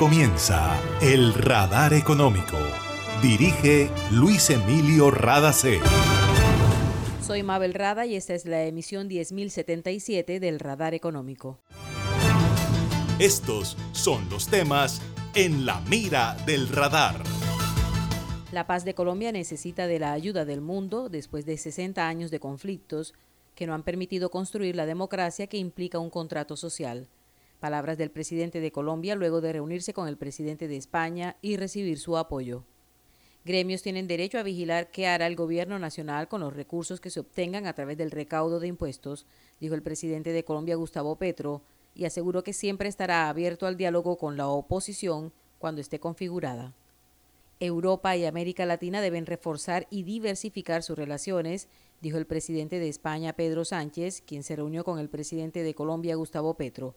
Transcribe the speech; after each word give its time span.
comienza 0.00 0.80
El 1.02 1.34
Radar 1.34 1.92
Económico. 1.92 2.56
Dirige 3.20 3.90
Luis 4.10 4.48
Emilio 4.48 5.10
Radacé. 5.10 5.78
Soy 7.20 7.42
Mabel 7.42 7.74
Rada 7.74 8.06
y 8.06 8.16
esta 8.16 8.32
es 8.32 8.46
la 8.46 8.64
emisión 8.64 9.08
10077 9.08 10.40
del 10.40 10.58
Radar 10.58 10.94
Económico. 10.94 11.58
Estos 13.18 13.76
son 13.92 14.26
los 14.30 14.48
temas 14.48 15.02
en 15.34 15.66
la 15.66 15.82
mira 15.82 16.34
del 16.46 16.70
radar. 16.70 17.22
La 18.52 18.66
paz 18.66 18.86
de 18.86 18.94
Colombia 18.94 19.32
necesita 19.32 19.86
de 19.86 19.98
la 19.98 20.12
ayuda 20.12 20.46
del 20.46 20.62
mundo 20.62 21.10
después 21.10 21.44
de 21.44 21.58
60 21.58 22.08
años 22.08 22.30
de 22.30 22.40
conflictos 22.40 23.12
que 23.54 23.66
no 23.66 23.74
han 23.74 23.82
permitido 23.82 24.30
construir 24.30 24.76
la 24.76 24.86
democracia 24.86 25.46
que 25.46 25.58
implica 25.58 25.98
un 25.98 26.08
contrato 26.08 26.56
social. 26.56 27.06
Palabras 27.60 27.98
del 27.98 28.10
presidente 28.10 28.58
de 28.58 28.72
Colombia 28.72 29.14
luego 29.14 29.42
de 29.42 29.52
reunirse 29.52 29.92
con 29.92 30.08
el 30.08 30.16
presidente 30.16 30.66
de 30.66 30.78
España 30.78 31.36
y 31.42 31.58
recibir 31.58 31.98
su 31.98 32.16
apoyo. 32.16 32.64
Gremios 33.44 33.82
tienen 33.82 34.08
derecho 34.08 34.38
a 34.38 34.42
vigilar 34.42 34.90
qué 34.90 35.06
hará 35.06 35.26
el 35.26 35.36
gobierno 35.36 35.78
nacional 35.78 36.26
con 36.26 36.40
los 36.40 36.54
recursos 36.54 37.00
que 37.00 37.10
se 37.10 37.20
obtengan 37.20 37.66
a 37.66 37.74
través 37.74 37.98
del 37.98 38.12
recaudo 38.12 38.60
de 38.60 38.68
impuestos, 38.68 39.26
dijo 39.60 39.74
el 39.74 39.82
presidente 39.82 40.32
de 40.32 40.42
Colombia 40.42 40.76
Gustavo 40.76 41.16
Petro, 41.16 41.60
y 41.94 42.06
aseguró 42.06 42.42
que 42.42 42.54
siempre 42.54 42.88
estará 42.88 43.28
abierto 43.28 43.66
al 43.66 43.76
diálogo 43.76 44.16
con 44.16 44.38
la 44.38 44.48
oposición 44.48 45.30
cuando 45.58 45.82
esté 45.82 46.00
configurada. 46.00 46.74
Europa 47.60 48.16
y 48.16 48.24
América 48.24 48.64
Latina 48.64 49.02
deben 49.02 49.26
reforzar 49.26 49.86
y 49.90 50.04
diversificar 50.04 50.82
sus 50.82 50.96
relaciones, 50.96 51.68
dijo 52.00 52.16
el 52.16 52.24
presidente 52.24 52.78
de 52.78 52.88
España 52.88 53.34
Pedro 53.34 53.66
Sánchez, 53.66 54.22
quien 54.22 54.44
se 54.44 54.56
reunió 54.56 54.82
con 54.82 54.98
el 54.98 55.10
presidente 55.10 55.62
de 55.62 55.74
Colombia 55.74 56.14
Gustavo 56.14 56.54
Petro 56.54 56.94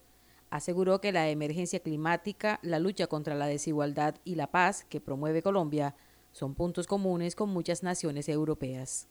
aseguró 0.54 1.02
que 1.02 1.12
la 1.12 1.30
emergencia 1.30 1.80
climática, 1.80 2.60
la 2.62 2.78
lucha 2.78 3.08
contra 3.08 3.34
la 3.34 3.48
desigualdad 3.48 4.14
y 4.24 4.36
la 4.36 4.52
paz 4.52 4.86
que 4.88 5.02
promueve 5.02 5.42
Colombia 5.42 5.96
son 6.32 6.54
puntos 6.54 6.86
comunes 6.86 7.36
con 7.36 7.50
muchas 7.50 7.82
naciones 7.82 8.30
europeas. 8.30 9.08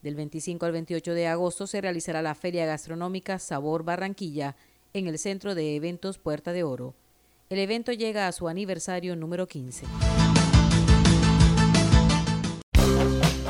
Del 0.00 0.14
25 0.14 0.64
al 0.64 0.72
28 0.72 1.12
de 1.12 1.26
agosto 1.26 1.66
se 1.66 1.82
realizará 1.82 2.22
la 2.22 2.34
Feria 2.34 2.64
Gastronómica 2.64 3.38
Sabor 3.38 3.84
Barranquilla 3.84 4.56
en 4.94 5.08
el 5.08 5.18
Centro 5.18 5.54
de 5.54 5.76
Eventos 5.76 6.16
Puerta 6.16 6.54
de 6.54 6.62
Oro. 6.64 6.94
El 7.50 7.58
evento 7.58 7.92
llega 7.92 8.26
a 8.26 8.32
su 8.32 8.48
aniversario 8.48 9.14
número 9.14 9.46
15. 9.46 9.84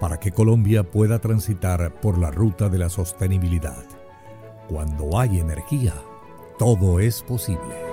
para 0.00 0.18
que 0.18 0.32
Colombia 0.32 0.84
pueda 0.84 1.18
transitar 1.18 2.00
por 2.00 2.18
la 2.18 2.30
ruta 2.30 2.68
de 2.68 2.78
la 2.78 2.88
sostenibilidad. 2.88 3.84
Cuando 4.68 5.18
hay 5.18 5.38
energía, 5.38 5.94
todo 6.58 7.00
es 7.00 7.22
posible. 7.22 7.86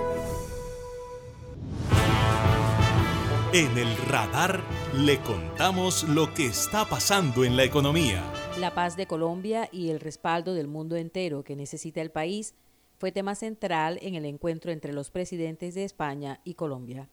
En 3.52 3.78
el 3.78 3.96
radar 4.08 4.60
le 4.96 5.20
contamos 5.20 6.02
lo 6.08 6.34
que 6.34 6.46
está 6.46 6.86
pasando 6.86 7.44
en 7.44 7.56
la 7.56 7.62
economía. 7.62 8.24
La 8.58 8.74
paz 8.74 8.96
de 8.96 9.06
Colombia 9.06 9.68
y 9.70 9.90
el 9.90 10.00
respaldo 10.00 10.54
del 10.54 10.66
mundo 10.66 10.96
entero 10.96 11.44
que 11.44 11.54
necesita 11.54 12.00
el 12.00 12.10
país 12.10 12.54
fue 12.98 13.12
tema 13.12 13.36
central 13.36 13.98
en 14.02 14.16
el 14.16 14.24
encuentro 14.24 14.72
entre 14.72 14.92
los 14.92 15.10
presidentes 15.10 15.74
de 15.74 15.84
España 15.84 16.40
y 16.42 16.54
Colombia. 16.54 17.08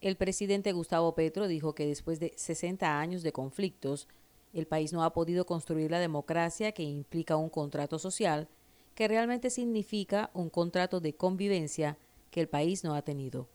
El 0.00 0.16
presidente 0.16 0.72
Gustavo 0.72 1.14
Petro 1.14 1.48
dijo 1.48 1.74
que 1.74 1.86
después 1.86 2.20
de 2.20 2.32
60 2.36 3.00
años 3.00 3.22
de 3.22 3.32
conflictos, 3.32 4.08
el 4.52 4.66
país 4.66 4.92
no 4.92 5.04
ha 5.04 5.12
podido 5.12 5.46
construir 5.46 5.90
la 5.90 5.98
democracia 5.98 6.72
que 6.72 6.82
implica 6.82 7.36
un 7.36 7.48
contrato 7.48 7.98
social 7.98 8.48
que 8.94 9.08
realmente 9.08 9.50
significa 9.50 10.30
un 10.34 10.50
contrato 10.50 11.00
de 11.00 11.14
convivencia 11.14 11.96
que 12.30 12.40
el 12.40 12.48
país 12.48 12.84
no 12.84 12.94
ha 12.94 13.02
tenido. 13.02 13.48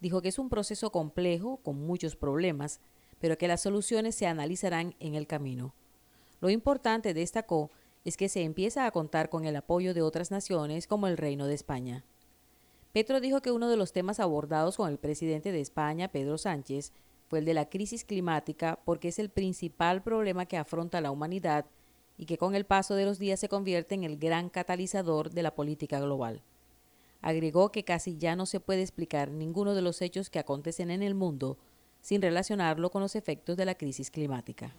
Dijo 0.00 0.22
que 0.22 0.28
es 0.28 0.38
un 0.38 0.48
proceso 0.48 0.90
complejo, 0.90 1.58
con 1.58 1.80
muchos 1.80 2.16
problemas, 2.16 2.80
pero 3.20 3.36
que 3.38 3.48
las 3.48 3.62
soluciones 3.62 4.14
se 4.14 4.26
analizarán 4.26 4.94
en 4.98 5.14
el 5.14 5.26
camino. 5.26 5.74
Lo 6.40 6.50
importante, 6.50 7.14
destacó, 7.14 7.70
es 8.04 8.16
que 8.16 8.30
se 8.30 8.42
empieza 8.42 8.86
a 8.86 8.90
contar 8.90 9.28
con 9.28 9.44
el 9.44 9.56
apoyo 9.56 9.92
de 9.92 10.02
otras 10.02 10.30
naciones 10.30 10.86
como 10.86 11.06
el 11.06 11.18
Reino 11.18 11.46
de 11.46 11.54
España. 11.54 12.04
Petro 12.92 13.20
dijo 13.20 13.42
que 13.42 13.52
uno 13.52 13.68
de 13.68 13.76
los 13.76 13.92
temas 13.92 14.20
abordados 14.20 14.78
con 14.78 14.90
el 14.90 14.98
presidente 14.98 15.52
de 15.52 15.60
España, 15.60 16.08
Pedro 16.08 16.38
Sánchez, 16.38 16.92
fue 17.30 17.38
el 17.38 17.44
de 17.44 17.54
la 17.54 17.70
crisis 17.70 18.04
climática 18.04 18.80
porque 18.84 19.06
es 19.06 19.20
el 19.20 19.30
principal 19.30 20.02
problema 20.02 20.46
que 20.46 20.56
afronta 20.56 21.00
la 21.00 21.12
humanidad 21.12 21.64
y 22.18 22.26
que 22.26 22.36
con 22.36 22.56
el 22.56 22.66
paso 22.66 22.96
de 22.96 23.04
los 23.04 23.20
días 23.20 23.38
se 23.38 23.48
convierte 23.48 23.94
en 23.94 24.02
el 24.02 24.18
gran 24.18 24.50
catalizador 24.50 25.30
de 25.30 25.44
la 25.44 25.54
política 25.54 26.00
global. 26.00 26.42
Agregó 27.22 27.70
que 27.70 27.84
casi 27.84 28.18
ya 28.18 28.34
no 28.34 28.46
se 28.46 28.58
puede 28.58 28.82
explicar 28.82 29.30
ninguno 29.30 29.76
de 29.76 29.82
los 29.82 30.02
hechos 30.02 30.28
que 30.28 30.40
acontecen 30.40 30.90
en 30.90 31.04
el 31.04 31.14
mundo 31.14 31.56
sin 32.00 32.20
relacionarlo 32.20 32.90
con 32.90 33.00
los 33.00 33.14
efectos 33.14 33.56
de 33.56 33.64
la 33.64 33.76
crisis 33.76 34.10
climática. 34.10 34.74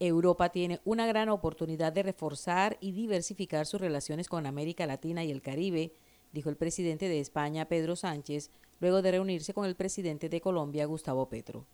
Europa 0.00 0.50
tiene 0.50 0.80
una 0.84 1.06
gran 1.06 1.30
oportunidad 1.30 1.94
de 1.94 2.02
reforzar 2.02 2.76
y 2.82 2.92
diversificar 2.92 3.64
sus 3.64 3.80
relaciones 3.80 4.28
con 4.28 4.44
América 4.44 4.86
Latina 4.86 5.24
y 5.24 5.30
el 5.30 5.40
Caribe, 5.40 5.94
dijo 6.32 6.50
el 6.50 6.56
presidente 6.56 7.08
de 7.08 7.20
España, 7.20 7.66
Pedro 7.66 7.96
Sánchez, 7.96 8.50
luego 8.80 9.02
de 9.02 9.12
reunirse 9.12 9.54
con 9.54 9.64
el 9.64 9.76
presidente 9.76 10.28
de 10.28 10.40
Colombia, 10.40 10.86
Gustavo 10.86 11.28
Petro. 11.28 11.66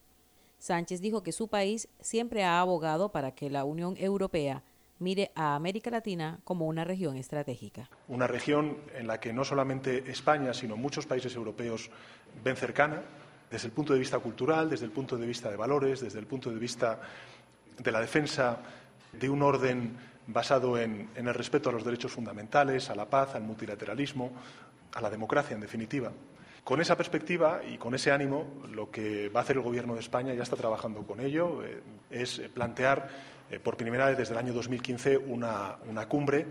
Sánchez 0.59 1.01
dijo 1.01 1.23
que 1.23 1.33
su 1.33 1.49
país 1.49 1.89
siempre 2.01 2.45
ha 2.45 2.61
abogado 2.61 3.13
para 3.13 3.33
que 3.33 3.51
la 3.51 3.65
Unión 3.65 3.97
Europea 3.99 4.63
mire 4.99 5.33
a 5.35 5.55
América 5.55 5.91
Latina 5.91 6.41
como 6.45 6.67
una 6.67 6.85
región 6.85 7.17
estratégica. 7.17 7.91
Una 8.09 8.27
región 8.27 8.79
en 8.95 9.07
la 9.07 9.21
que 9.21 9.33
no 9.33 9.45
solamente 9.45 10.11
España, 10.11 10.55
sino 10.55 10.77
muchos 10.77 11.07
países 11.07 11.35
europeos 11.35 11.91
ven 12.43 12.57
cercana, 12.57 13.03
desde 13.51 13.67
el 13.67 13.73
punto 13.73 13.93
de 13.93 13.99
vista 13.99 14.19
cultural, 14.19 14.71
desde 14.71 14.87
el 14.87 14.93
punto 14.93 15.17
de 15.17 15.27
vista 15.27 15.51
de 15.51 15.57
valores, 15.57 16.01
desde 16.01 16.19
el 16.19 16.27
punto 16.27 16.51
de 16.51 16.59
vista 16.59 17.01
de 17.79 17.93
la 17.93 18.01
defensa 18.01 18.59
de 19.13 19.29
un 19.29 19.43
orden 19.43 19.97
basado 20.27 20.79
en, 20.79 21.09
el 21.15 21.35
respeto 21.35 21.71
a 21.71 21.73
los 21.73 21.85
derechos 21.85 22.13
fundamentales, 22.13 22.91
a 22.91 22.95
la 22.95 23.09
paz, 23.09 23.35
al 23.35 23.43
multilateralismo, 23.43 24.33
a 24.95 25.01
la 25.01 25.11
democracia, 25.11 25.55
en 25.55 25.61
definitiva. 25.61 26.13
Con 26.63 26.81
esa 26.81 26.97
perspectiva 26.97 27.61
y 27.63 27.77
con 27.77 27.95
ese 27.95 28.11
ánimo, 28.11 28.63
lo 28.71 28.91
que 28.91 29.29
va 29.29 29.41
a 29.41 29.43
hacer 29.43 29.57
el 29.57 29.63
Gobierno 29.63 29.95
de 29.95 30.01
España, 30.01 30.33
ya 30.33 30.43
está 30.43 30.57
trabajando 30.57 31.03
con 31.03 31.21
ello, 31.21 31.63
eh, 31.63 31.83
es 32.11 32.41
plantear 32.55 33.09
eh, 33.51 33.61
por 33.61 33.77
primera 33.77 34.07
vez 34.07 34.17
desde 34.17 34.33
el 34.33 34.39
año 34.39 34.55
2015 34.55 35.19
una, 35.19 35.77
una 35.89 36.09
cumbre 36.09 36.47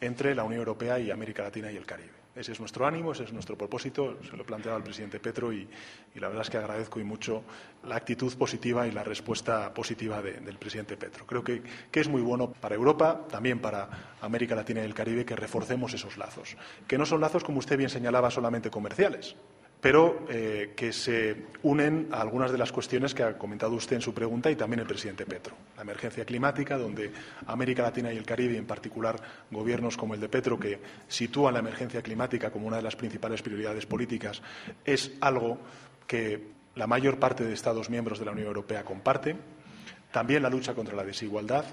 entre 0.00 0.34
la 0.34 0.44
Unión 0.44 0.60
Europea 0.60 0.98
y 0.98 1.10
América 1.10 1.42
Latina 1.42 1.70
y 1.70 1.76
el 1.76 1.84
Caribe. 1.84 2.12
Ese 2.38 2.52
es 2.52 2.60
nuestro 2.60 2.86
ánimo, 2.86 3.10
ese 3.10 3.24
es 3.24 3.32
nuestro 3.32 3.58
propósito. 3.58 4.16
Se 4.22 4.36
lo 4.36 4.44
he 4.44 4.46
planteado 4.46 4.76
al 4.76 4.84
presidente 4.84 5.18
Petro 5.18 5.52
y, 5.52 5.68
la 6.14 6.28
verdad 6.28 6.42
es 6.42 6.50
que 6.50 6.56
agradezco 6.56 7.00
y 7.00 7.04
mucho 7.04 7.42
la 7.82 7.96
actitud 7.96 8.32
positiva 8.36 8.86
y 8.86 8.92
la 8.92 9.02
respuesta 9.02 9.74
positiva 9.74 10.22
de, 10.22 10.34
del 10.34 10.56
presidente 10.56 10.96
Petro. 10.96 11.26
Creo 11.26 11.42
que, 11.42 11.62
que, 11.90 11.98
es 11.98 12.06
muy 12.06 12.22
bueno 12.22 12.52
para 12.52 12.76
Europa, 12.76 13.26
también 13.28 13.58
para 13.58 13.88
América 14.20 14.54
Latina 14.54 14.82
y 14.82 14.84
el 14.84 14.94
Caribe, 14.94 15.24
que 15.24 15.34
reforcemos 15.34 15.92
esos 15.94 16.16
lazos. 16.16 16.56
Que 16.86 16.96
no 16.96 17.06
son 17.06 17.20
lazos, 17.20 17.42
como 17.42 17.58
usted 17.58 17.76
bien 17.76 17.90
señalaba, 17.90 18.30
solamente 18.30 18.70
comerciales 18.70 19.34
pero 19.80 20.26
eh, 20.28 20.72
que 20.74 20.92
se 20.92 21.36
unen 21.62 22.08
a 22.10 22.20
algunas 22.20 22.50
de 22.50 22.58
las 22.58 22.72
cuestiones 22.72 23.14
que 23.14 23.22
ha 23.22 23.38
comentado 23.38 23.74
usted 23.74 23.96
en 23.96 24.02
su 24.02 24.12
pregunta 24.12 24.50
y 24.50 24.56
también 24.56 24.80
el 24.80 24.86
presidente 24.86 25.24
Petro. 25.24 25.54
La 25.76 25.82
emergencia 25.82 26.24
climática, 26.24 26.76
donde 26.76 27.12
América 27.46 27.82
Latina 27.82 28.12
y 28.12 28.16
el 28.16 28.24
Caribe, 28.24 28.54
y 28.54 28.56
en 28.56 28.66
particular 28.66 29.20
gobiernos 29.50 29.96
como 29.96 30.14
el 30.14 30.20
de 30.20 30.28
Petro, 30.28 30.58
que 30.58 30.80
sitúan 31.06 31.54
la 31.54 31.60
emergencia 31.60 32.02
climática 32.02 32.50
como 32.50 32.66
una 32.66 32.78
de 32.78 32.82
las 32.82 32.96
principales 32.96 33.42
prioridades 33.42 33.86
políticas, 33.86 34.42
es 34.84 35.12
algo 35.20 35.58
que 36.06 36.58
la 36.74 36.86
mayor 36.86 37.18
parte 37.18 37.44
de 37.44 37.52
Estados 37.52 37.90
miembros 37.90 38.18
de 38.18 38.24
la 38.24 38.32
Unión 38.32 38.48
Europea 38.48 38.84
comparten. 38.84 39.38
También 40.10 40.42
la 40.42 40.50
lucha 40.50 40.74
contra 40.74 40.96
la 40.96 41.04
desigualdad 41.04 41.64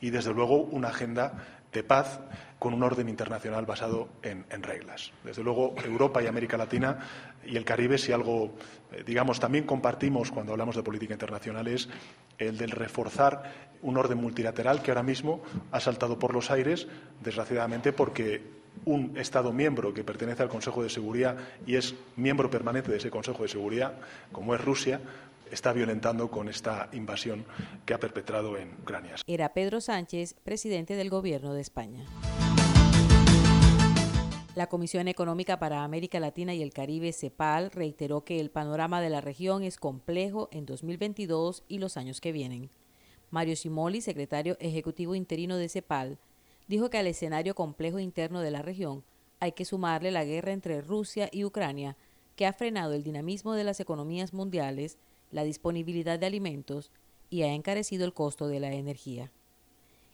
y, 0.00 0.10
desde 0.10 0.32
luego, 0.32 0.56
una 0.56 0.88
agenda 0.88 1.61
de 1.72 1.82
paz 1.82 2.20
con 2.58 2.74
un 2.74 2.82
orden 2.82 3.08
internacional 3.08 3.66
basado 3.66 4.08
en, 4.22 4.44
reglas. 4.62 5.10
Desde 5.24 5.42
luego, 5.42 5.74
Europa 5.84 6.22
y 6.22 6.26
América 6.26 6.56
Latina 6.56 6.98
y 7.44 7.56
el 7.56 7.64
Caribe, 7.64 7.98
si 7.98 8.12
algo, 8.12 8.54
eh, 8.92 9.02
digamos, 9.04 9.40
también 9.40 9.64
compartimos 9.64 10.30
cuando 10.30 10.52
hablamos 10.52 10.76
de 10.76 10.82
política 10.84 11.12
internacional, 11.12 11.66
es 11.66 11.88
el 12.38 12.56
del 12.56 12.70
reforzar 12.70 13.72
un 13.82 13.96
orden 13.96 14.18
multilateral 14.18 14.80
que 14.80 14.92
ahora 14.92 15.02
mismo 15.02 15.42
ha 15.72 15.80
saltado 15.80 16.18
por 16.18 16.32
los 16.32 16.52
aires, 16.52 16.86
desgraciadamente, 17.20 17.92
porque 17.92 18.62
un 18.84 19.16
Estado 19.16 19.52
miembro 19.52 19.92
que 19.92 20.04
pertenece 20.04 20.42
al 20.42 20.48
Consejo 20.48 20.82
de 20.82 20.90
Seguridad 20.90 21.36
y 21.66 21.76
es 21.76 21.94
miembro 22.16 22.50
permanente 22.50 22.90
de 22.90 22.98
ese 22.98 23.10
Consejo 23.10 23.42
de 23.42 23.48
Seguridad, 23.48 23.94
como 24.30 24.54
es 24.54 24.60
Rusia, 24.60 25.00
está 25.52 25.72
violentando 25.72 26.30
con 26.30 26.48
esta 26.48 26.88
invasión 26.92 27.44
que 27.84 27.92
ha 27.92 28.00
perpetrado 28.00 28.56
en 28.56 28.72
Ucrania. 28.80 29.16
Era 29.26 29.52
Pedro 29.52 29.80
Sánchez, 29.80 30.34
presidente 30.42 30.96
del 30.96 31.10
Gobierno 31.10 31.52
de 31.52 31.60
España. 31.60 32.04
La 34.54 34.68
Comisión 34.68 35.08
Económica 35.08 35.58
para 35.58 35.84
América 35.84 36.20
Latina 36.20 36.54
y 36.54 36.62
el 36.62 36.72
Caribe, 36.72 37.12
CEPAL, 37.12 37.70
reiteró 37.70 38.24
que 38.24 38.40
el 38.40 38.50
panorama 38.50 39.00
de 39.00 39.10
la 39.10 39.20
región 39.20 39.62
es 39.62 39.76
complejo 39.78 40.48
en 40.52 40.66
2022 40.66 41.64
y 41.68 41.78
los 41.78 41.96
años 41.96 42.20
que 42.20 42.32
vienen. 42.32 42.70
Mario 43.30 43.56
Simoli, 43.56 44.00
secretario 44.00 44.56
ejecutivo 44.58 45.14
interino 45.14 45.56
de 45.56 45.68
CEPAL, 45.68 46.18
dijo 46.66 46.90
que 46.90 46.98
al 46.98 47.06
escenario 47.06 47.54
complejo 47.54 47.98
interno 47.98 48.40
de 48.40 48.50
la 48.50 48.62
región 48.62 49.04
hay 49.40 49.52
que 49.52 49.64
sumarle 49.64 50.10
la 50.10 50.24
guerra 50.24 50.52
entre 50.52 50.80
Rusia 50.82 51.28
y 51.32 51.44
Ucrania, 51.44 51.96
que 52.36 52.46
ha 52.46 52.52
frenado 52.52 52.92
el 52.94 53.02
dinamismo 53.02 53.54
de 53.54 53.64
las 53.64 53.80
economías 53.80 54.32
mundiales 54.32 54.98
la 55.32 55.44
disponibilidad 55.44 56.18
de 56.18 56.26
alimentos 56.26 56.92
y 57.30 57.42
ha 57.42 57.52
encarecido 57.52 58.04
el 58.04 58.12
costo 58.12 58.46
de 58.46 58.60
la 58.60 58.72
energía. 58.72 59.32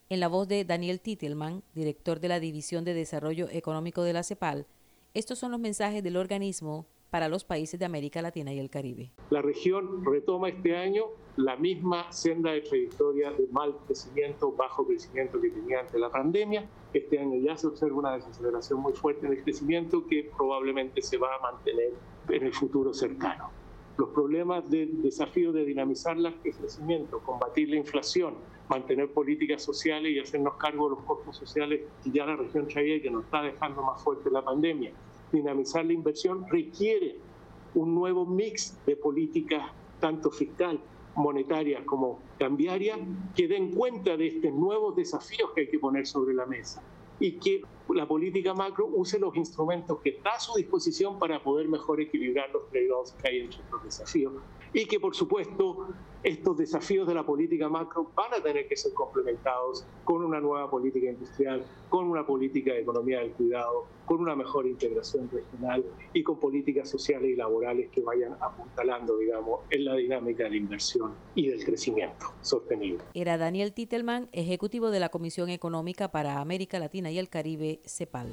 En 0.09 0.21
la 0.21 0.29
voz 0.29 0.49
de 0.49 0.65
Daniel 0.65 1.01
Titelman, 1.01 1.63
director 1.75 2.21
de 2.21 2.29
la 2.29 2.41
División 2.41 2.85
de 2.85 2.95
Desarrollo 2.95 3.49
Económico 3.51 4.03
de 4.03 4.15
la 4.15 4.23
CEPAL, 4.23 4.67
estos 5.13 5.39
son 5.39 5.51
los 5.51 5.61
mensajes 5.61 6.03
del 6.03 6.17
organismo 6.17 6.87
para 7.11 7.29
los 7.29 7.45
países 7.45 7.79
de 7.81 7.87
América 7.87 8.23
Latina 8.23 8.53
y 8.53 8.59
el 8.59 8.71
Caribe. 8.71 9.11
La 9.31 9.43
región 9.43 10.05
retoma 10.05 10.49
este 10.49 10.77
año 10.77 11.05
la 11.37 11.57
misma 11.57 12.11
senda 12.13 12.53
de 12.53 12.61
trayectoria 12.61 13.31
de 13.33 13.47
mal 13.49 13.75
crecimiento, 13.87 14.53
bajo 14.53 14.87
crecimiento 14.87 15.41
que 15.41 15.51
tenía 15.51 15.81
ante 15.81 15.99
la 15.99 16.11
pandemia. 16.11 16.69
Este 16.93 17.19
año 17.19 17.39
ya 17.41 17.57
se 17.57 17.67
observa 17.67 17.97
una 17.97 18.15
desaceleración 18.15 18.81
muy 18.81 18.93
fuerte 18.93 19.27
en 19.27 19.33
el 19.33 19.43
crecimiento 19.43 20.07
que 20.07 20.31
probablemente 20.37 21.03
se 21.03 21.17
va 21.17 21.35
a 21.35 21.39
mantener 21.41 21.93
en 22.29 22.43
el 22.45 22.53
futuro 22.53 22.93
cercano 22.93 23.58
los 23.99 24.11
problemas 24.11 24.71
del 24.71 25.03
desafío 25.03 25.53
de 25.53 25.65
dinamizar 25.65 26.17
el 26.17 26.33
crecimiento, 26.35 27.19
combatir 27.19 27.69
la 27.69 27.77
inflación, 27.77 28.35
mantener 28.69 29.13
políticas 29.13 29.61
sociales 29.63 30.13
y 30.13 30.21
hacernos 30.21 30.55
cargo 30.55 30.89
de 30.89 30.97
los 30.97 31.05
costos 31.05 31.37
sociales 31.37 31.81
que 32.05 32.13
ya 32.13 32.25
la 32.25 32.37
región 32.37 32.69
traía 32.69 33.03
que 33.03 33.11
nos 33.11 33.25
está 33.25 33.43
dejando 33.43 33.83
más 33.83 34.01
fuerte 34.01 34.31
la 34.31 34.45
pandemia. 34.45 34.93
Dinamizar 35.33 35.85
la 35.85 35.93
inversión 35.93 36.47
requiere 36.49 37.17
un 37.75 37.93
nuevo 37.93 38.25
mix 38.25 38.79
de 38.87 38.95
políticas, 38.95 39.65
tanto 39.99 40.31
fiscal, 40.31 40.79
monetaria 41.17 41.85
como 41.85 42.21
cambiaria, 42.39 42.97
que 43.35 43.49
den 43.49 43.73
cuenta 43.73 44.17
de 44.17 44.29
estos 44.29 44.53
nuevos 44.53 44.95
desafíos 44.95 45.51
que 45.57 45.63
hay 45.63 45.69
que 45.69 45.81
poner 45.81 46.07
sobre 46.07 46.35
la 46.35 46.47
mesa 46.47 46.83
y 47.21 47.39
que 47.39 47.63
la 47.95 48.07
política 48.07 48.55
macro 48.55 48.87
use 48.87 49.19
los 49.19 49.35
instrumentos 49.37 50.01
que 50.03 50.11
está 50.11 50.31
a 50.31 50.41
su 50.41 50.55
disposición 50.57 51.19
para 51.19 51.43
poder 51.43 51.69
mejor 51.69 52.01
equilibrar 52.01 52.51
los 52.53 52.69
trade-offs 52.69 53.13
que 53.13 53.29
hay 53.29 53.41
entre 53.41 53.63
estos 53.63 53.83
desafíos 53.83 54.35
y 54.73 54.87
que 54.87 55.01
por 55.01 55.15
supuesto 55.15 55.89
estos 56.23 56.57
desafíos 56.57 57.07
de 57.07 57.15
la 57.15 57.25
política 57.25 57.69
macro 57.69 58.11
van 58.15 58.35
a 58.35 58.43
tener 58.43 58.67
que 58.67 58.77
ser 58.77 58.93
complementados 58.93 59.85
con 60.05 60.25
una 60.25 60.41
nueva 60.41 60.69
política 60.69 61.11
industrial, 61.11 61.65
con 61.89 62.09
una 62.09 62.27
política 62.27 62.73
de 62.73 62.81
economía 62.81 63.21
del 63.21 63.31
cuidado, 63.33 63.87
con 64.05 64.21
una 64.21 64.35
mejor 64.35 64.67
integración 64.67 65.31
regional 65.31 65.85
y 66.13 66.23
con 66.23 66.41
políticas 66.41 66.89
sociales 66.89 67.31
y 67.31 67.37
laborales 67.37 67.91
que 67.91 68.01
vayan 68.01 68.33
apuntalando, 68.41 69.17
digamos, 69.19 69.61
en 69.71 69.85
la 69.85 69.95
dinámica 69.95 70.45
de 70.45 70.51
la 70.51 70.57
inversión 70.57 71.13
y 71.35 71.49
del 71.49 71.65
crecimiento 71.65 72.27
sostenible. 72.43 72.99
Era 73.15 73.39
Daniel 73.39 73.73
Titelman, 73.73 74.29
ejecutivo 74.33 74.91
de 74.91 75.01
la 75.01 75.11
Comisión 75.11 75.51
Económica 75.51 76.11
para 76.11 76.41
América 76.41 76.79
Latina 76.79 77.11
y 77.11 77.19
el 77.19 77.29
Caribe, 77.29 77.81
CEPAL. 77.85 78.33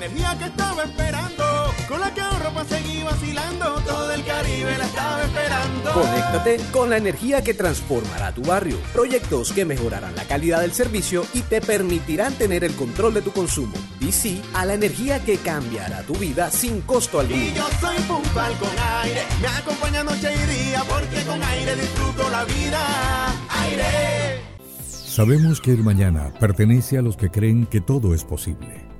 Que 0.00 0.44
estaba 0.46 0.82
esperando, 0.82 1.44
con 1.88 2.00
la 2.00 2.12
que 2.12 2.20
ahorro 2.20 2.52
para 2.52 2.68
seguir 2.68 3.04
vacilando, 3.04 3.80
todo 3.86 4.12
el 4.12 4.24
Caribe 4.24 4.76
la 4.76 4.86
estaba 4.86 5.22
esperando. 5.22 5.92
Conéctate 5.92 6.60
con 6.72 6.90
la 6.90 6.96
energía 6.96 7.42
que 7.42 7.54
transformará 7.54 8.32
tu 8.32 8.42
barrio, 8.42 8.76
proyectos 8.92 9.52
que 9.52 9.64
mejorarán 9.64 10.16
la 10.16 10.24
calidad 10.24 10.62
del 10.62 10.72
servicio 10.72 11.24
y 11.32 11.42
te 11.42 11.60
permitirán 11.60 12.34
tener 12.34 12.64
el 12.64 12.74
control 12.74 13.14
de 13.14 13.22
tu 13.22 13.30
consumo. 13.32 13.74
Y 14.00 14.10
sí 14.10 14.42
a 14.52 14.64
la 14.64 14.74
energía 14.74 15.24
que 15.24 15.36
cambiará 15.36 16.02
tu 16.02 16.14
vida 16.14 16.50
sin 16.50 16.80
costo 16.80 17.20
alguno. 17.20 17.40
Y 17.40 17.54
yo 17.54 17.66
soy 17.80 17.96
puntual 18.08 18.52
con 18.58 18.70
aire, 19.02 19.22
me 19.40 19.48
acompaña 19.48 20.02
noche 20.02 20.32
y 20.32 20.68
día, 20.68 20.82
porque 20.88 21.22
con 21.22 21.42
aire 21.42 21.76
disfruto 21.76 22.28
la 22.30 22.44
vida. 22.44 23.32
Aire. 23.62 24.40
Sabemos 24.88 25.60
que 25.60 25.70
el 25.70 25.84
mañana 25.84 26.32
pertenece 26.40 26.98
a 26.98 27.02
los 27.02 27.16
que 27.16 27.30
creen 27.30 27.66
que 27.66 27.80
todo 27.80 28.14
es 28.14 28.24
posible 28.24 28.93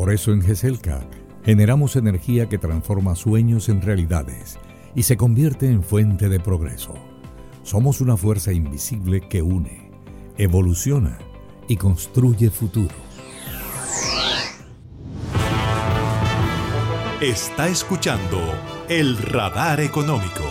por 0.00 0.10
eso 0.10 0.32
en 0.32 0.40
GESELCA 0.40 1.06
generamos 1.44 1.94
energía 1.94 2.48
que 2.48 2.56
transforma 2.56 3.14
sueños 3.14 3.68
en 3.68 3.82
realidades 3.82 4.58
y 4.94 5.02
se 5.02 5.18
convierte 5.18 5.66
en 5.66 5.82
fuente 5.82 6.30
de 6.30 6.40
progreso. 6.40 6.94
Somos 7.64 8.00
una 8.00 8.16
fuerza 8.16 8.50
invisible 8.50 9.28
que 9.28 9.42
une, 9.42 9.90
evoluciona 10.38 11.18
y 11.68 11.76
construye 11.76 12.48
futuro. 12.48 12.94
Está 17.20 17.68
escuchando 17.68 18.38
el 18.88 19.18
radar 19.18 19.80
económico. 19.80 20.44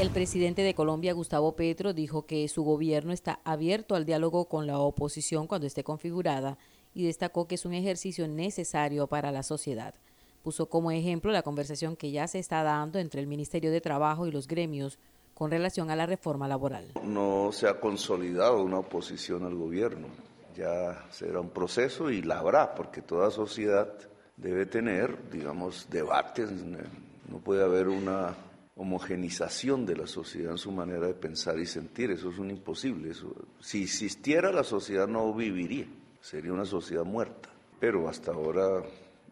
El 0.00 0.10
presidente 0.10 0.62
de 0.62 0.74
Colombia, 0.74 1.12
Gustavo 1.12 1.54
Petro, 1.54 1.92
dijo 1.92 2.26
que 2.26 2.48
su 2.48 2.64
gobierno 2.64 3.12
está 3.12 3.38
abierto 3.44 3.94
al 3.94 4.04
diálogo 4.04 4.48
con 4.48 4.66
la 4.66 4.80
oposición 4.80 5.46
cuando 5.46 5.68
esté 5.68 5.84
configurada 5.84 6.58
y 6.94 7.04
destacó 7.04 7.46
que 7.46 7.54
es 7.54 7.64
un 7.64 7.74
ejercicio 7.74 8.26
necesario 8.28 9.06
para 9.06 9.32
la 9.32 9.42
sociedad. 9.42 9.94
Puso 10.42 10.68
como 10.68 10.90
ejemplo 10.90 11.32
la 11.32 11.42
conversación 11.42 11.96
que 11.96 12.10
ya 12.10 12.26
se 12.26 12.38
está 12.38 12.62
dando 12.62 12.98
entre 12.98 13.20
el 13.20 13.26
Ministerio 13.26 13.70
de 13.70 13.80
Trabajo 13.80 14.26
y 14.26 14.32
los 14.32 14.46
gremios 14.46 14.98
con 15.34 15.50
relación 15.50 15.90
a 15.90 15.96
la 15.96 16.06
reforma 16.06 16.48
laboral. 16.48 16.92
No 17.02 17.50
se 17.52 17.68
ha 17.68 17.78
consolidado 17.78 18.62
una 18.62 18.78
oposición 18.78 19.44
al 19.44 19.54
gobierno, 19.54 20.08
ya 20.56 21.06
será 21.10 21.40
un 21.40 21.50
proceso 21.50 22.10
y 22.10 22.22
la 22.22 22.38
habrá, 22.38 22.74
porque 22.74 23.02
toda 23.02 23.30
sociedad 23.30 23.92
debe 24.36 24.66
tener, 24.66 25.30
digamos, 25.30 25.88
debates, 25.90 26.50
no 26.52 27.38
puede 27.38 27.62
haber 27.62 27.88
una 27.88 28.34
homogenización 28.76 29.84
de 29.84 29.96
la 29.96 30.06
sociedad 30.06 30.52
en 30.52 30.58
su 30.58 30.72
manera 30.72 31.06
de 31.06 31.14
pensar 31.14 31.58
y 31.58 31.66
sentir, 31.66 32.10
eso 32.10 32.30
es 32.30 32.38
un 32.38 32.50
imposible. 32.50 33.12
si 33.60 33.82
existiera 33.82 34.50
la 34.50 34.64
sociedad 34.64 35.06
no 35.06 35.34
viviría 35.34 35.86
sería 36.20 36.52
una 36.52 36.64
sociedad 36.64 37.04
muerta. 37.04 37.48
Pero 37.78 38.08
hasta 38.08 38.32
ahora 38.32 38.82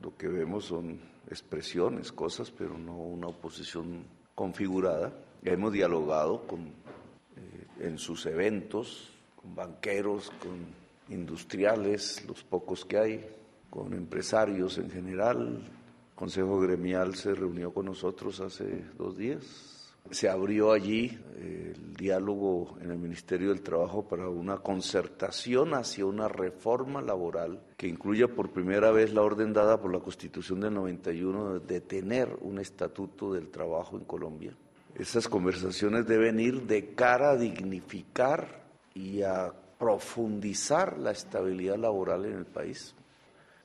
lo 0.01 0.17
que 0.17 0.29
vemos 0.29 0.67
son 0.67 1.01
expresiones, 1.31 2.13
cosas, 2.13 2.51
pero 2.51 2.79
no 2.79 2.97
una 2.97 3.29
oposición 3.29 4.05
configurada. 4.35 5.13
Hemos 5.43 5.73
dialogado 5.73 6.47
con, 6.47 6.61
eh, 6.67 7.67
en 7.81 7.99
sus 7.99 8.27
eventos 8.27 9.13
con 9.37 9.55
banqueros, 9.55 10.31
con 10.41 10.67
industriales, 11.15 12.25
los 12.27 12.43
pocos 12.43 12.85
que 12.85 12.99
hay, 12.99 13.27
con 13.71 13.93
empresarios 13.93 14.79
en 14.79 14.91
general. 14.91 15.63
El 16.11 16.15
Consejo 16.17 16.59
Gremial 16.59 17.15
se 17.15 17.35
reunió 17.35 17.73
con 17.73 17.87
nosotros 17.87 18.41
hace 18.41 18.85
dos 18.97 19.17
días 19.17 19.78
se 20.11 20.29
abrió 20.29 20.73
allí 20.73 21.19
eh, 21.37 21.75
el 21.77 21.95
diálogo 21.95 22.77
en 22.81 22.91
el 22.91 22.99
Ministerio 22.99 23.49
del 23.49 23.63
Trabajo 23.63 24.07
para 24.07 24.29
una 24.29 24.59
concertación 24.59 25.75
hacia 25.75 26.07
una 26.07 26.29
reforma 26.29 27.03
laboral 27.03 27.61
que 27.77 27.89
incluya 27.89 28.29
por 28.29 28.51
primera 28.51 28.91
vez 28.91 29.13
la 29.13 29.23
orden 29.23 29.53
dada 29.53 29.81
por 29.81 29.93
la 29.93 30.01
Constitución 30.01 30.61
del 30.61 30.75
91 30.75 31.61
de 31.61 31.81
tener 31.81 32.37
un 32.41 32.59
estatuto 32.59 33.33
del 33.33 33.49
trabajo 33.49 33.97
en 33.97 34.05
Colombia. 34.05 34.57
Esas 34.95 35.29
conversaciones 35.29 36.07
deben 36.07 36.41
ir 36.41 36.63
de 36.63 36.95
cara 36.95 37.31
a 37.31 37.37
dignificar 37.37 38.65
y 38.95 39.23
a 39.23 39.53
profundizar 39.79 40.99
la 40.99 41.13
estabilidad 41.13 41.77
laboral 41.77 42.25
en 42.25 42.33
el 42.33 42.47
país. 42.47 42.95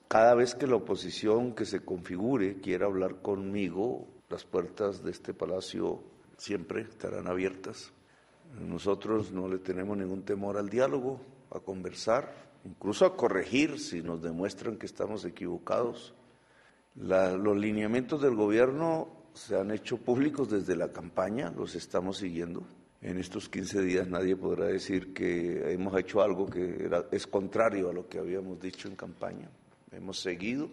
Cada 0.07 0.35
vez 0.35 0.53
que 0.53 0.67
la 0.67 0.75
oposición 0.75 1.55
que 1.55 1.65
se 1.65 1.79
configure 1.79 2.61
quiera 2.61 2.85
hablar 2.85 3.21
conmigo, 3.21 4.07
las 4.29 4.45
puertas 4.45 5.03
de 5.03 5.09
este 5.09 5.33
palacio 5.33 6.03
siempre 6.43 6.81
estarán 6.81 7.27
abiertas. 7.27 7.93
Nosotros 8.59 9.31
no 9.31 9.47
le 9.47 9.59
tenemos 9.59 9.97
ningún 9.97 10.23
temor 10.23 10.57
al 10.57 10.69
diálogo, 10.69 11.21
a 11.51 11.59
conversar, 11.61 12.35
incluso 12.65 13.05
a 13.05 13.15
corregir 13.15 13.79
si 13.79 14.01
nos 14.01 14.21
demuestran 14.21 14.75
que 14.75 14.85
estamos 14.85 15.23
equivocados. 15.23 16.13
los 16.95 17.57
lineamientos 17.57 18.21
del 18.21 18.35
gobierno 18.35 19.07
se 19.33 19.55
han 19.55 19.71
hecho 19.71 19.97
públicos 19.97 20.49
desde 20.49 20.75
la 20.75 20.91
campaña, 20.91 21.49
los 21.49 21.75
estamos 21.75 22.17
siguiendo. 22.17 22.63
En 23.01 23.17
estos 23.19 23.47
15 23.47 23.81
días 23.81 24.09
nadie 24.09 24.35
podrá 24.35 24.65
decir 24.65 25.13
que 25.13 25.71
hemos 25.71 25.97
hecho 25.97 26.21
algo 26.21 26.49
que 26.49 26.89
es 27.11 27.25
contrario 27.25 27.89
a 27.89 27.93
lo 27.93 28.09
que 28.09 28.19
habíamos 28.19 28.59
dicho 28.59 28.89
en 28.89 28.97
campaña. 28.97 29.49
Hemos 29.91 30.19
seguido 30.19 30.69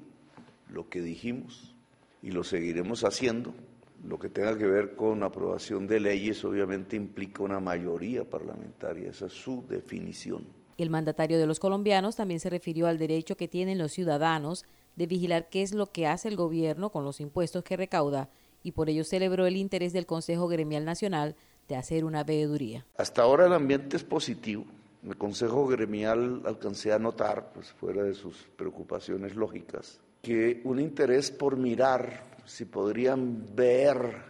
lo 0.69 0.89
que 0.89 1.01
dijimos 1.01 1.75
y 2.23 2.33
lo 2.33 2.43
seguiremos 2.43 3.05
haciendo 3.05 3.55
lo 4.05 4.19
que 4.19 4.29
tenga 4.29 4.57
que 4.57 4.67
ver 4.67 4.95
con 4.95 5.23
aprobación 5.23 5.87
de 5.87 6.01
leyes 6.01 6.45
obviamente 6.45 6.97
implica 6.97 7.43
una 7.43 7.61
mayoría 7.61 8.25
parlamentaria, 8.25 9.11
esa 9.11 9.27
es 9.27 9.33
su 9.33 9.65
definición. 9.69 10.47
El 10.79 10.91
mandatario 10.91 11.39
de 11.39 11.47
los 11.47 11.61
colombianos 11.61 12.17
también 12.17 12.41
se 12.41 12.49
refirió 12.49 12.87
al 12.87 12.99
derecho 12.99 13.37
que 13.37 13.49
tienen 13.49 13.79
los 13.79 13.93
ciudadanos 13.93 14.65
de 14.97 15.07
vigilar 15.07 15.49
qué 15.51 15.63
es 15.63 15.75
lo 15.75 15.93
que 15.93 16.07
hace 16.07 16.29
el 16.29 16.37
gobierno 16.37 16.91
con 16.91 17.05
los 17.05 17.21
impuestos 17.21 17.65
que 17.65 17.77
recauda 17.77 18.31
y 18.63 18.73
por 18.73 18.89
ello 18.89 19.05
celebró 19.05 19.47
el 19.47 19.57
interés 19.57 19.93
del 19.93 20.07
Consejo 20.07 20.49
Gremial 20.49 20.85
Nacional 20.85 21.37
de 21.69 21.77
hacer 21.77 22.05
una 22.05 22.25
veeduría. 22.25 22.87
Hasta 22.97 23.23
ahora 23.23 23.47
el 23.47 23.53
ambiente 23.53 23.97
es 23.97 24.05
positivo. 24.05 24.65
El 25.05 25.17
Consejo 25.17 25.67
Gremial 25.67 26.43
alcancé 26.45 26.93
a 26.93 26.99
notar, 26.99 27.53
pues 27.55 27.73
fuera 27.73 28.03
de 28.03 28.15
sus 28.15 28.37
preocupaciones 28.57 29.35
lógicas, 29.35 30.01
que 30.21 30.61
un 30.65 30.79
interés 30.79 31.31
por 31.31 31.57
mirar 31.57 32.23
si 32.51 32.65
podrían 32.65 33.47
ver 33.55 34.25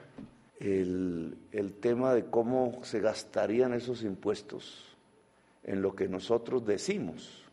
el, 0.58 1.38
tema 1.80 2.12
de 2.12 2.26
cómo 2.26 2.80
se 2.82 3.00
gastarían 3.00 3.72
esos 3.72 4.02
impuestos 4.02 4.94
en 5.64 5.80
lo 5.80 5.94
que 5.94 6.06
nosotros 6.06 6.66
decimos, 6.66 7.44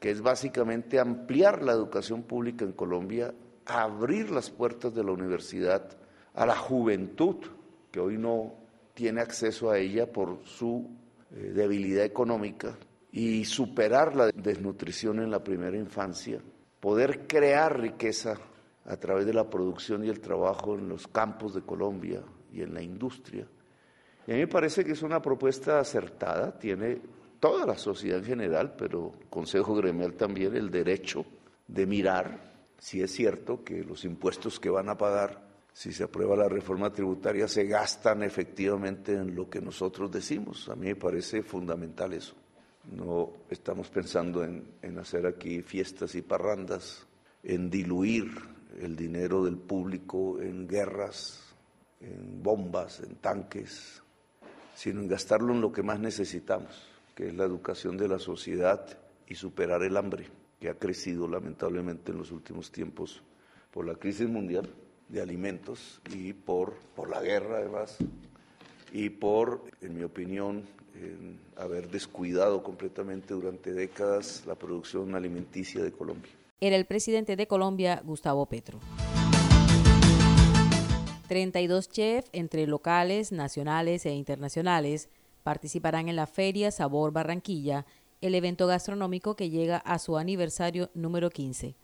que 0.00 0.10
es 0.10 0.20
básicamente 0.20 0.98
ampliar 0.98 1.62
la 1.62 1.70
educación 1.70 2.24
pública 2.24 2.64
en 2.64 2.72
Colombia, 2.72 3.32
abrir 3.64 4.32
las 4.32 4.50
puertas 4.50 4.92
de 4.92 5.04
la 5.04 5.12
universidad 5.12 5.96
a 6.34 6.46
la 6.46 6.56
juventud, 6.56 7.36
que 7.92 8.00
hoy 8.00 8.18
no 8.18 8.54
tiene 8.94 9.20
acceso 9.20 9.70
a 9.70 9.78
ella 9.78 10.10
por 10.10 10.40
su 10.44 10.90
eh, 11.30 11.52
debilidad 11.54 12.04
económica, 12.04 12.76
y 13.12 13.44
superar 13.44 14.16
la 14.16 14.32
desnutrición 14.32 15.20
en 15.20 15.30
la 15.30 15.44
primera 15.44 15.76
infancia, 15.76 16.40
poder 16.80 17.28
crear 17.28 17.78
riqueza 17.78 18.36
a 18.86 18.96
través 18.96 19.26
de 19.26 19.34
la 19.34 19.48
producción 19.48 20.04
y 20.04 20.08
el 20.08 20.20
trabajo 20.20 20.74
en 20.74 20.88
los 20.88 21.06
campos 21.06 21.54
de 21.54 21.62
Colombia 21.62 22.22
y 22.52 22.62
en 22.62 22.74
la 22.74 22.82
industria. 22.82 23.46
Y 24.26 24.30
a 24.30 24.34
mí 24.34 24.40
me 24.40 24.48
parece 24.48 24.84
que 24.84 24.92
es 24.92 25.02
una 25.02 25.20
propuesta 25.20 25.80
acertada, 25.80 26.56
tiene 26.58 27.00
toda 27.40 27.66
la 27.66 27.76
sociedad 27.76 28.18
en 28.18 28.24
general, 28.24 28.74
pero 28.76 29.12
Consejo 29.28 29.74
Gremial 29.74 30.14
también 30.14 30.54
el 30.54 30.70
derecho 30.70 31.24
de 31.66 31.86
mirar 31.86 32.52
si 32.78 33.00
es 33.00 33.12
cierto 33.12 33.62
que 33.62 33.84
los 33.84 34.04
impuestos 34.04 34.58
que 34.58 34.68
van 34.68 34.88
a 34.88 34.98
pagar, 34.98 35.40
si 35.72 35.92
se 35.92 36.02
aprueba 36.02 36.36
la 36.36 36.48
reforma 36.48 36.92
tributaria, 36.92 37.46
se 37.46 37.64
gastan 37.64 38.24
efectivamente 38.24 39.12
en 39.12 39.36
lo 39.36 39.48
que 39.48 39.60
nosotros 39.60 40.10
decimos. 40.10 40.68
A 40.68 40.74
mí 40.74 40.86
me 40.86 40.96
parece 40.96 41.44
fundamental 41.44 42.12
eso. 42.12 42.34
No 42.90 43.30
estamos 43.48 43.88
pensando 43.88 44.42
en, 44.42 44.64
en 44.82 44.98
hacer 44.98 45.26
aquí 45.26 45.62
fiestas 45.62 46.16
y 46.16 46.22
parrandas, 46.22 47.06
en 47.44 47.70
diluir 47.70 48.32
el 48.80 48.96
dinero 48.96 49.44
del 49.44 49.56
público 49.56 50.40
en 50.40 50.66
guerras, 50.66 51.40
en 52.00 52.42
bombas, 52.42 53.00
en 53.00 53.16
tanques, 53.16 54.02
sino 54.74 55.00
en 55.00 55.08
gastarlo 55.08 55.52
en 55.52 55.60
lo 55.60 55.72
que 55.72 55.82
más 55.82 56.00
necesitamos, 56.00 56.86
que 57.14 57.28
es 57.28 57.34
la 57.34 57.44
educación 57.44 57.96
de 57.96 58.08
la 58.08 58.18
sociedad 58.18 58.86
y 59.26 59.34
superar 59.34 59.82
el 59.82 59.96
hambre, 59.96 60.26
que 60.60 60.68
ha 60.68 60.74
crecido 60.74 61.28
lamentablemente 61.28 62.12
en 62.12 62.18
los 62.18 62.32
últimos 62.32 62.70
tiempos 62.70 63.22
por 63.70 63.86
la 63.86 63.94
crisis 63.94 64.28
mundial 64.28 64.68
de 65.08 65.20
alimentos 65.20 66.00
y 66.10 66.32
por, 66.32 66.74
por 66.96 67.10
la 67.10 67.20
guerra 67.20 67.58
además, 67.58 67.98
y 68.92 69.10
por, 69.10 69.64
en 69.80 69.96
mi 69.96 70.02
opinión, 70.02 70.64
haber 71.56 71.90
descuidado 71.90 72.62
completamente 72.62 73.32
durante 73.34 73.72
décadas 73.72 74.44
la 74.46 74.54
producción 74.54 75.14
alimenticia 75.14 75.82
de 75.82 75.90
Colombia 75.90 76.32
era 76.62 76.76
el 76.76 76.84
presidente 76.84 77.34
de 77.34 77.48
Colombia, 77.48 78.00
Gustavo 78.04 78.46
Petro. 78.46 78.78
32 81.26 81.88
chefs, 81.88 82.30
entre 82.32 82.68
locales, 82.68 83.32
nacionales 83.32 84.06
e 84.06 84.12
internacionales, 84.14 85.08
participarán 85.42 86.08
en 86.08 86.14
la 86.14 86.28
Feria 86.28 86.70
Sabor 86.70 87.10
Barranquilla, 87.10 87.84
el 88.20 88.36
evento 88.36 88.68
gastronómico 88.68 89.34
que 89.34 89.50
llega 89.50 89.78
a 89.78 89.98
su 89.98 90.16
aniversario 90.16 90.88
número 90.94 91.30
15. 91.30 91.74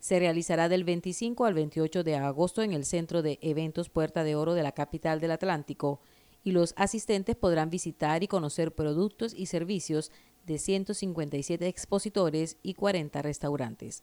Se 0.00 0.18
realizará 0.18 0.68
del 0.68 0.84
25 0.84 1.46
al 1.46 1.54
28 1.54 2.04
de 2.04 2.16
agosto 2.16 2.60
en 2.60 2.74
el 2.74 2.84
Centro 2.84 3.22
de 3.22 3.38
Eventos 3.40 3.88
Puerta 3.88 4.22
de 4.22 4.36
Oro 4.36 4.52
de 4.52 4.62
la 4.62 4.72
capital 4.72 5.20
del 5.20 5.30
Atlántico 5.30 5.98
y 6.44 6.52
los 6.52 6.74
asistentes 6.76 7.36
podrán 7.36 7.70
visitar 7.70 8.22
y 8.22 8.28
conocer 8.28 8.74
productos 8.74 9.32
y 9.34 9.46
servicios 9.46 10.12
de 10.46 10.58
157 10.58 11.66
expositores 11.66 12.56
y 12.62 12.74
40 12.74 13.22
restaurantes. 13.22 14.02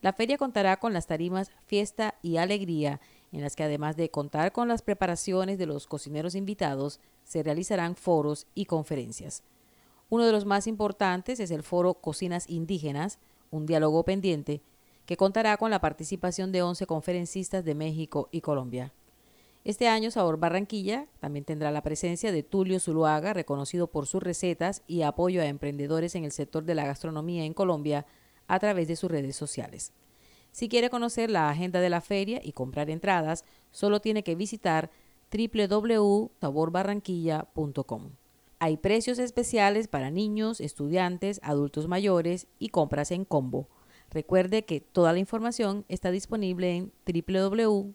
La 0.00 0.12
feria 0.12 0.36
contará 0.36 0.78
con 0.78 0.92
las 0.92 1.06
tarimas 1.06 1.50
Fiesta 1.66 2.14
y 2.22 2.36
Alegría, 2.36 3.00
en 3.32 3.40
las 3.40 3.56
que 3.56 3.64
además 3.64 3.96
de 3.96 4.10
contar 4.10 4.52
con 4.52 4.68
las 4.68 4.82
preparaciones 4.82 5.58
de 5.58 5.66
los 5.66 5.86
cocineros 5.86 6.34
invitados, 6.34 7.00
se 7.24 7.42
realizarán 7.42 7.96
foros 7.96 8.46
y 8.54 8.66
conferencias. 8.66 9.42
Uno 10.10 10.26
de 10.26 10.32
los 10.32 10.44
más 10.44 10.66
importantes 10.66 11.40
es 11.40 11.50
el 11.50 11.62
foro 11.62 11.94
Cocinas 11.94 12.48
Indígenas, 12.50 13.18
un 13.50 13.66
diálogo 13.66 14.04
pendiente, 14.04 14.60
que 15.06 15.16
contará 15.16 15.56
con 15.56 15.70
la 15.70 15.80
participación 15.80 16.52
de 16.52 16.62
11 16.62 16.86
conferencistas 16.86 17.64
de 17.64 17.74
México 17.74 18.28
y 18.30 18.40
Colombia. 18.40 18.92
Este 19.64 19.88
año 19.88 20.10
Sabor 20.10 20.36
Barranquilla 20.36 21.06
también 21.20 21.46
tendrá 21.46 21.70
la 21.70 21.82
presencia 21.82 22.32
de 22.32 22.42
Tulio 22.42 22.78
Zuluaga, 22.78 23.32
reconocido 23.32 23.86
por 23.86 24.06
sus 24.06 24.22
recetas 24.22 24.82
y 24.86 25.00
apoyo 25.00 25.40
a 25.40 25.46
emprendedores 25.46 26.14
en 26.16 26.24
el 26.24 26.32
sector 26.32 26.64
de 26.64 26.74
la 26.74 26.84
gastronomía 26.84 27.46
en 27.46 27.54
Colombia 27.54 28.04
a 28.46 28.58
través 28.58 28.88
de 28.88 28.96
sus 28.96 29.10
redes 29.10 29.36
sociales. 29.36 29.94
Si 30.52 30.68
quiere 30.68 30.90
conocer 30.90 31.30
la 31.30 31.48
agenda 31.48 31.80
de 31.80 31.88
la 31.88 32.02
feria 32.02 32.42
y 32.44 32.52
comprar 32.52 32.90
entradas, 32.90 33.46
solo 33.70 34.00
tiene 34.00 34.22
que 34.22 34.34
visitar 34.34 34.90
www.saborbarranquilla.com. 35.32 38.10
Hay 38.58 38.76
precios 38.76 39.18
especiales 39.18 39.88
para 39.88 40.10
niños, 40.10 40.60
estudiantes, 40.60 41.40
adultos 41.42 41.88
mayores 41.88 42.48
y 42.58 42.68
compras 42.68 43.12
en 43.12 43.24
combo. 43.24 43.70
Recuerde 44.10 44.66
que 44.66 44.82
toda 44.82 45.14
la 45.14 45.20
información 45.20 45.86
está 45.88 46.10
disponible 46.10 46.76
en 46.76 46.92
www 47.06 47.94